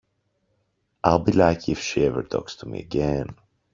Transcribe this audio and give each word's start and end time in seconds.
I'll 1.03 1.19
be 1.19 1.31
lucky 1.31 1.73
if 1.73 1.79
she 1.79 2.05
even 2.07 2.25
talks 2.25 2.55
to 2.55 2.65
me 2.67 2.79
again. 2.79 3.35